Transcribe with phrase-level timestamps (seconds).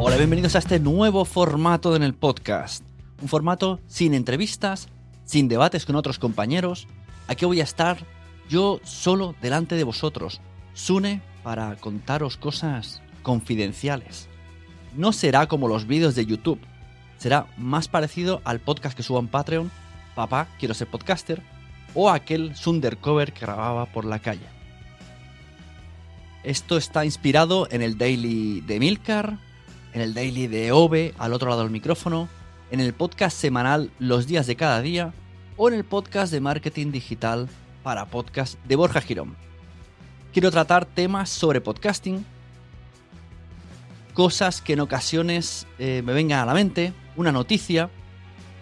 [0.00, 2.84] Hola, bienvenidos a este nuevo formato en el podcast.
[3.20, 4.86] Un formato sin entrevistas,
[5.24, 6.86] sin debates con otros compañeros.
[7.26, 7.98] Aquí voy a estar
[8.48, 10.40] yo solo delante de vosotros.
[10.72, 14.28] Sune para contaros cosas confidenciales.
[14.96, 16.60] No será como los vídeos de YouTube.
[17.18, 19.68] Será más parecido al podcast que subo en Patreon,
[20.14, 21.42] Papá, quiero ser podcaster,
[21.94, 24.46] o aquel Sundercover que grababa por la calle.
[26.44, 29.47] Esto está inspirado en el daily de Milcar,
[29.92, 32.28] en el daily de Ove, al otro lado del micrófono,
[32.70, 35.12] en el podcast semanal Los días de cada día,
[35.56, 37.48] o en el podcast de marketing digital
[37.82, 39.36] para podcast de Borja Girón.
[40.32, 42.24] Quiero tratar temas sobre podcasting,
[44.14, 47.90] cosas que en ocasiones eh, me vengan a la mente, una noticia,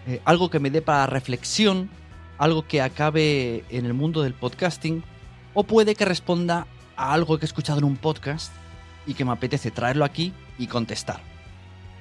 [0.07, 1.89] eh, algo que me dé para reflexión,
[2.37, 5.03] algo que acabe en el mundo del podcasting,
[5.53, 8.51] o puede que responda a algo que he escuchado en un podcast
[9.07, 11.21] y que me apetece traerlo aquí y contestar.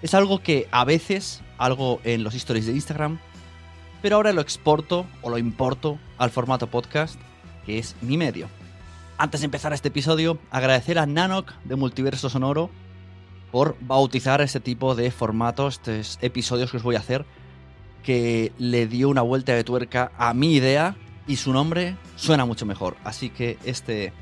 [0.02, 3.18] Es algo que a veces, algo en los stories de Instagram,
[4.02, 7.18] pero ahora lo exporto o lo importo al formato podcast,
[7.64, 8.48] que es mi medio.
[9.18, 12.70] Antes de empezar este episodio, agradecer a Nanoc de Multiverso Sonoro
[13.50, 17.24] por bautizar este tipo de formatos, estos episodios que os voy a hacer,
[18.02, 20.96] que le dio una vuelta de tuerca a mi idea
[21.26, 22.96] y su nombre suena mucho mejor.
[23.02, 24.12] Así que este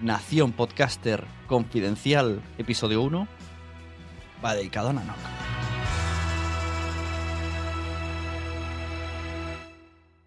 [0.00, 3.26] Nación Podcaster Confidencial, episodio 1,
[4.44, 5.16] va dedicado a Nanoc.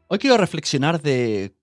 [0.08, 1.56] Hoy quiero reflexionar de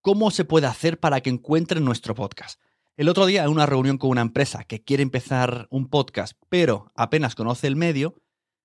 [0.00, 2.58] cómo se puede hacer para que encuentren nuestro podcast.
[2.96, 6.92] El otro día, en una reunión con una empresa que quiere empezar un podcast, pero
[6.94, 8.14] apenas conoce el medio,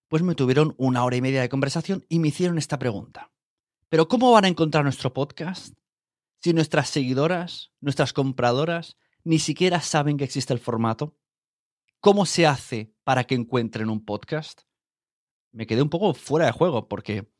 [0.07, 3.31] pues me tuvieron una hora y media de conversación y me hicieron esta pregunta.
[3.89, 5.73] ¿Pero cómo van a encontrar nuestro podcast
[6.45, 11.17] si nuestras seguidoras, nuestras compradoras, ni siquiera saben que existe el formato?
[11.99, 14.61] ¿Cómo se hace para que encuentren un podcast?
[15.51, 17.33] Me quedé un poco fuera de juego porque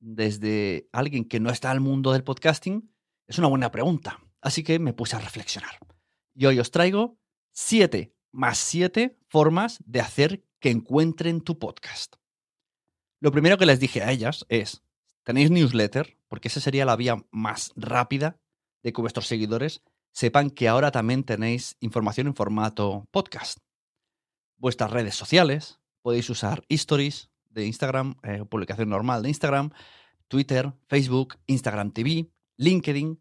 [0.00, 2.92] desde alguien que no está al mundo del podcasting,
[3.28, 4.18] es una buena pregunta.
[4.40, 5.78] Así que me puse a reflexionar.
[6.34, 7.20] Y hoy os traigo
[7.52, 12.16] siete más siete formas de hacer que encuentren tu podcast.
[13.20, 14.82] Lo primero que les dije a ellas es,
[15.24, 18.38] tenéis newsletter, porque esa sería la vía más rápida
[18.82, 19.82] de que vuestros seguidores
[20.12, 23.58] sepan que ahora también tenéis información en formato podcast.
[24.56, 29.70] Vuestras redes sociales, podéis usar stories de Instagram, eh, publicación normal de Instagram,
[30.28, 33.20] Twitter, Facebook, Instagram TV, LinkedIn.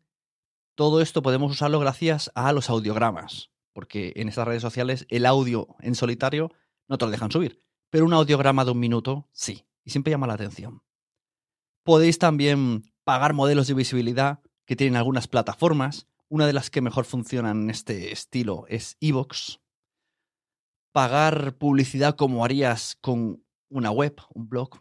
[0.75, 5.75] Todo esto podemos usarlo gracias a los audiogramas, porque en estas redes sociales el audio
[5.79, 6.51] en solitario
[6.87, 10.27] no te lo dejan subir, pero un audiograma de un minuto sí, y siempre llama
[10.27, 10.83] la atención.
[11.83, 16.07] Podéis también pagar modelos de visibilidad que tienen algunas plataformas.
[16.29, 19.59] Una de las que mejor funcionan en este estilo es Evox.
[20.93, 24.79] Pagar publicidad como harías con una web, un blog,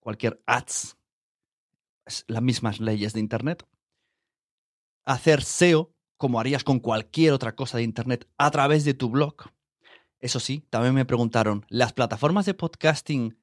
[0.00, 0.96] cualquier ads,
[2.26, 3.66] las mismas leyes de Internet.
[5.04, 9.36] Hacer SEO como harías con cualquier otra cosa de Internet a través de tu blog.
[10.18, 13.38] Eso sí, también me preguntaron, ¿las plataformas de podcasting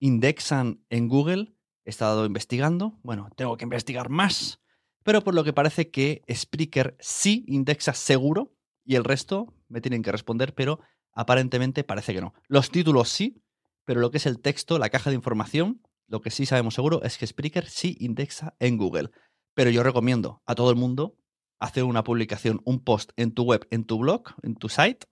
[0.00, 1.57] indexan en Google?
[1.88, 2.98] He estado investigando.
[3.02, 4.60] Bueno, tengo que investigar más.
[5.04, 8.54] Pero por lo que parece que Spreaker sí indexa seguro
[8.84, 10.80] y el resto me tienen que responder, pero
[11.14, 12.34] aparentemente parece que no.
[12.46, 13.42] Los títulos sí,
[13.86, 17.02] pero lo que es el texto, la caja de información, lo que sí sabemos seguro
[17.04, 19.08] es que Spreaker sí indexa en Google.
[19.54, 21.16] Pero yo recomiendo a todo el mundo
[21.58, 25.06] hacer una publicación, un post en tu web, en tu blog, en tu site,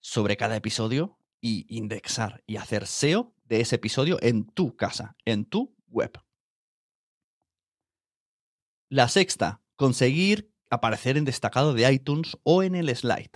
[0.00, 5.46] sobre cada episodio y indexar y hacer SEO de ese episodio en tu casa, en
[5.46, 6.12] tu web.
[8.90, 13.30] La sexta, conseguir aparecer en destacado de iTunes o en el slide.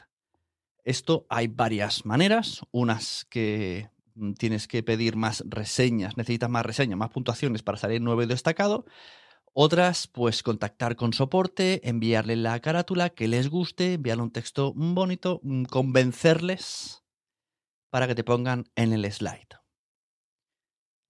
[0.84, 6.98] Esto hay varias maneras, unas que mm, tienes que pedir más reseñas, necesitas más reseñas,
[6.98, 8.84] más puntuaciones para salir nuevo y destacado.
[9.52, 15.40] Otras, pues contactar con soporte, enviarle la carátula que les guste, enviarle un texto bonito,
[15.42, 17.04] mm, convencerles
[17.90, 19.58] para que te pongan en el slide.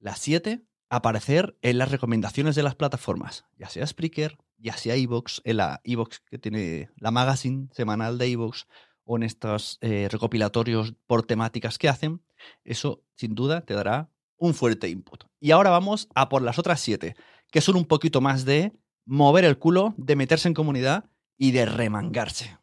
[0.00, 5.40] La siete, aparecer en las recomendaciones de las plataformas, ya sea Spreaker, ya sea Evox,
[5.44, 8.66] en la Evox que tiene la magazine semanal de Evox
[9.04, 12.22] o en estos eh, recopilatorios por temáticas que hacen,
[12.64, 15.24] eso sin duda te dará un fuerte input.
[15.40, 17.16] Y ahora vamos a por las otras siete,
[17.50, 18.72] que son un poquito más de
[19.04, 22.58] mover el culo, de meterse en comunidad y de remangarse.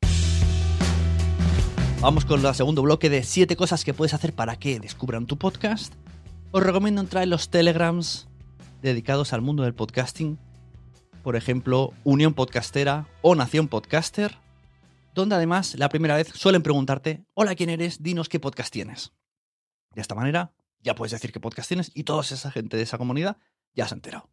[2.01, 5.37] Vamos con el segundo bloque de siete cosas que puedes hacer para que descubran tu
[5.37, 5.93] podcast
[6.55, 8.29] os recomiendo entrar en los telegrams
[8.81, 10.39] dedicados al mundo del podcasting,
[11.21, 14.37] por ejemplo, Unión Podcastera o Nación Podcaster,
[15.13, 18.01] donde además la primera vez suelen preguntarte, hola, ¿quién eres?
[18.01, 19.11] Dinos qué podcast tienes.
[19.95, 22.97] De esta manera ya puedes decir qué podcast tienes y toda esa gente de esa
[22.97, 23.35] comunidad
[23.73, 24.29] ya se ha enterado.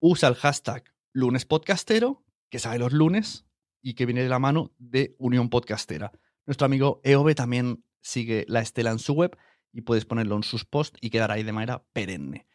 [0.00, 0.84] Usa el hashtag
[1.14, 3.46] lunespodcastero, que sale los lunes
[3.80, 6.12] y que viene de la mano de Unión Podcastera.
[6.44, 9.34] Nuestro amigo Eove también sigue la estela en su web
[9.72, 12.46] y puedes ponerlo en sus posts y quedar ahí de manera perenne.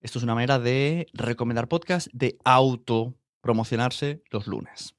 [0.00, 4.94] Esto es una manera de recomendar podcasts, de autopromocionarse los lunes.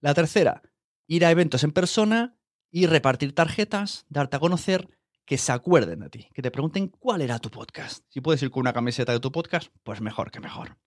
[0.00, 0.62] La tercera,
[1.06, 2.36] ir a eventos en persona
[2.70, 4.88] y repartir tarjetas, darte a conocer,
[5.24, 8.04] que se acuerden de ti, que te pregunten cuál era tu podcast.
[8.08, 10.78] Si puedes ir con una camiseta de tu podcast, pues mejor que mejor.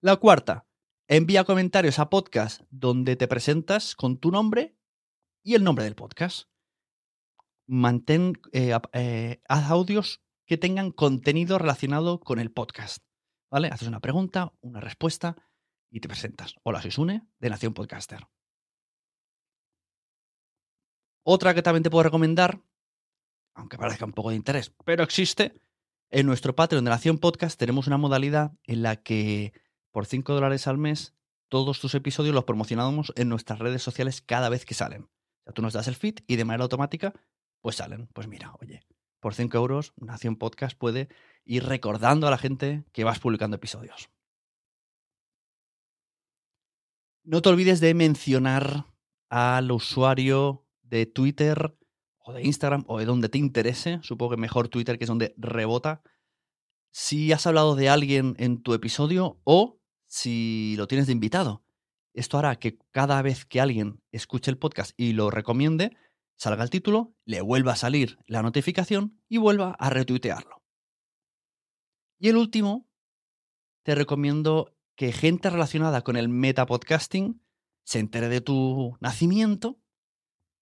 [0.00, 0.66] La cuarta,
[1.08, 4.76] envía comentarios a podcast donde te presentas con tu nombre
[5.42, 6.48] y el nombre del podcast
[7.66, 12.98] mantén, eh, eh, haz audios que tengan contenido relacionado con el podcast.
[13.50, 13.68] ¿Vale?
[13.68, 15.36] Haces una pregunta, una respuesta
[15.90, 16.56] y te presentas.
[16.62, 18.26] Hola, soy Sune, de Nación Podcaster.
[21.24, 22.60] Otra que también te puedo recomendar,
[23.54, 25.54] aunque parezca un poco de interés, pero existe,
[26.10, 29.52] en nuestro Patreon de Nación Podcast tenemos una modalidad en la que
[29.90, 31.14] por 5 dólares al mes
[31.48, 35.02] todos tus episodios los promocionamos en nuestras redes sociales cada vez que salen.
[35.02, 37.14] O sea, tú nos das el feed y de manera automática
[37.64, 38.08] pues salen.
[38.12, 38.82] Pues mira, oye,
[39.20, 41.08] por 5 euros, Nación Podcast puede
[41.46, 44.10] ir recordando a la gente que vas publicando episodios.
[47.22, 48.84] No te olvides de mencionar
[49.30, 51.74] al usuario de Twitter
[52.18, 53.98] o de Instagram o de donde te interese.
[54.02, 56.02] Supongo que mejor Twitter, que es donde rebota.
[56.92, 61.64] Si has hablado de alguien en tu episodio o si lo tienes de invitado.
[62.12, 65.96] Esto hará que cada vez que alguien escuche el podcast y lo recomiende,
[66.36, 70.62] salga el título, le vuelva a salir la notificación y vuelva a retuitearlo.
[72.18, 72.88] Y el último,
[73.82, 77.42] te recomiendo que gente relacionada con el metapodcasting
[77.84, 79.80] se entere de tu nacimiento,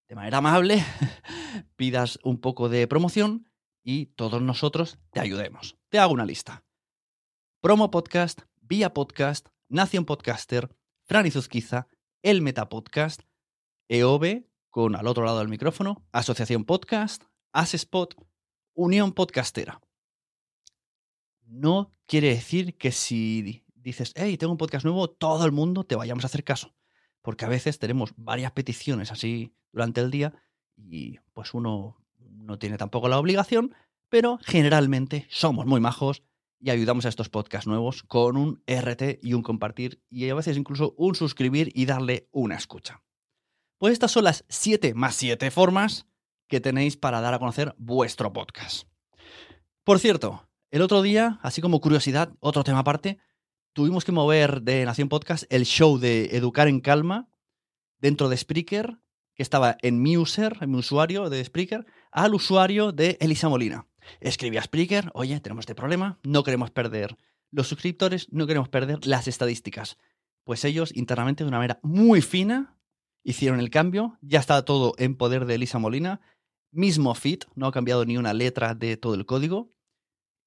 [0.09, 0.83] de manera amable,
[1.77, 3.51] pidas un poco de promoción
[3.83, 5.79] y todos nosotros te ayudemos.
[5.89, 6.65] Te hago una lista.
[7.61, 10.75] Promo Podcast, Vía Podcast, Nación Podcaster,
[11.05, 11.89] Fran Zuzquiza,
[12.23, 13.23] El Metapodcast,
[13.89, 18.17] EOB, con al otro lado del micrófono, Asociación Podcast, Asespot,
[18.73, 19.83] Unión Podcastera.
[21.45, 25.95] No quiere decir que si dices, hey, tengo un podcast nuevo, todo el mundo te
[25.95, 26.75] vayamos a hacer caso.
[27.21, 30.33] Porque a veces tenemos varias peticiones así durante el día
[30.75, 33.75] y pues uno no tiene tampoco la obligación,
[34.09, 36.23] pero generalmente somos muy majos
[36.59, 40.57] y ayudamos a estos podcasts nuevos con un RT y un compartir y a veces
[40.57, 43.03] incluso un suscribir y darle una escucha.
[43.83, 46.07] Pues estas son las 7 más 7 formas
[46.47, 48.87] que tenéis para dar a conocer vuestro podcast.
[49.83, 53.19] Por cierto, el otro día, así como curiosidad, otro tema aparte,
[53.73, 57.29] tuvimos que mover de Nación Podcast el show de Educar en Calma
[57.99, 58.99] dentro de Spreaker,
[59.35, 63.89] que estaba en mi user, en mi usuario de Spreaker, al usuario de Elisa Molina.
[64.21, 67.17] Escribí a Spreaker, oye, tenemos este problema, no queremos perder
[67.51, 69.99] los suscriptores, no queremos perder las estadísticas.
[70.45, 72.79] Pues ellos internamente de una manera muy fina
[73.25, 76.21] hicieron el cambio, ya está todo en poder de Elisa Molina,
[76.73, 79.73] mismo fit, no ha cambiado ni una letra de todo el código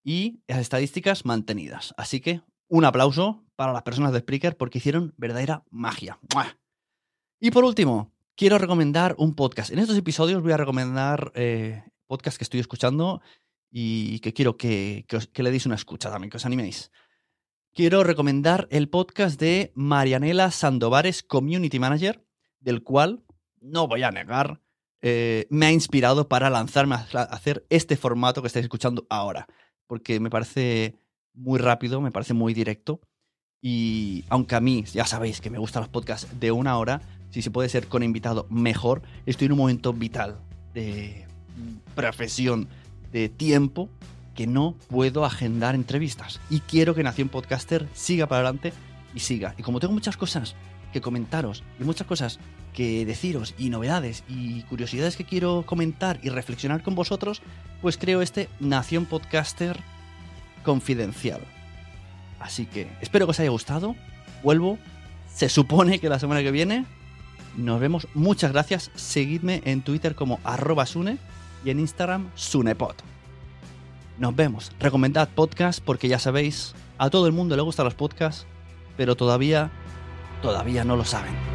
[0.03, 1.93] y las estadísticas mantenidas.
[1.97, 6.19] Así que un aplauso para las personas de Spreaker porque hicieron verdadera magia.
[7.39, 9.71] Y por último, quiero recomendar un podcast.
[9.71, 13.21] En estos episodios voy a recomendar eh, podcast que estoy escuchando
[13.71, 15.05] y que quiero que,
[15.35, 16.91] le deis una escucha también, que os animéis.
[17.73, 22.24] Quiero recomendar el podcast de Marianela Sandovares, Community Manager,
[22.65, 23.23] del cual,
[23.61, 24.59] no voy a negar,
[25.01, 29.47] eh, me ha inspirado para lanzarme a hacer este formato que estáis escuchando ahora,
[29.87, 30.95] porque me parece
[31.33, 32.99] muy rápido, me parece muy directo.
[33.61, 37.41] Y aunque a mí, ya sabéis que me gustan los podcasts de una hora, si
[37.41, 39.03] se puede ser con invitado, mejor.
[39.25, 40.39] Estoy en un momento vital
[40.73, 41.25] de
[41.93, 42.67] profesión
[43.11, 43.89] de tiempo
[44.33, 46.39] que no puedo agendar entrevistas.
[46.49, 48.73] Y quiero que Nación Podcaster siga para adelante
[49.13, 49.53] y siga.
[49.57, 50.55] Y como tengo muchas cosas
[50.95, 52.39] que comentaros y muchas cosas
[52.73, 57.41] que deciros y novedades y curiosidades que quiero comentar y reflexionar con vosotros,
[57.81, 59.77] pues creo este Nación Podcaster
[60.63, 61.41] confidencial.
[62.39, 63.93] Así que espero que os haya gustado.
[64.41, 64.79] Vuelvo.
[65.33, 66.85] Se supone que la semana que viene
[67.57, 68.07] nos vemos.
[68.13, 68.89] Muchas gracias.
[68.95, 71.17] Seguidme en Twitter como arroba Sune
[71.65, 72.95] y en Instagram Sunepod.
[74.17, 74.71] Nos vemos.
[74.79, 78.45] Recomendad podcast porque ya sabéis, a todo el mundo le gustan los podcasts,
[78.95, 79.71] pero todavía,
[80.45, 81.54] todavía no lo saben.